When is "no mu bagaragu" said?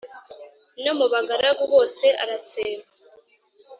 0.83-1.63